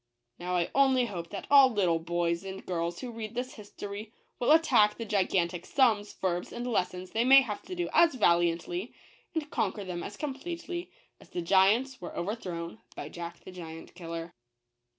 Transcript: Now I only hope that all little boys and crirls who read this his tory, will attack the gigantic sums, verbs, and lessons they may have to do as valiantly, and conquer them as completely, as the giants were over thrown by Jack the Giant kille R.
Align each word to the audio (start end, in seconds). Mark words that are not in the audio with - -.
Now 0.39 0.55
I 0.55 0.71
only 0.73 1.05
hope 1.05 1.29
that 1.29 1.45
all 1.51 1.69
little 1.69 1.99
boys 1.99 2.43
and 2.43 2.65
crirls 2.65 3.01
who 3.01 3.11
read 3.11 3.35
this 3.35 3.53
his 3.53 3.69
tory, 3.69 4.11
will 4.39 4.51
attack 4.51 4.95
the 4.97 5.05
gigantic 5.05 5.63
sums, 5.63 6.11
verbs, 6.13 6.51
and 6.51 6.65
lessons 6.65 7.11
they 7.11 7.23
may 7.23 7.41
have 7.41 7.61
to 7.61 7.75
do 7.75 7.87
as 7.93 8.15
valiantly, 8.15 8.95
and 9.35 9.47
conquer 9.51 9.83
them 9.83 10.01
as 10.01 10.17
completely, 10.17 10.89
as 11.19 11.29
the 11.29 11.43
giants 11.43 12.01
were 12.01 12.17
over 12.17 12.33
thrown 12.33 12.79
by 12.95 13.09
Jack 13.09 13.43
the 13.43 13.51
Giant 13.51 13.93
kille 13.93 14.15
R. 14.15 14.33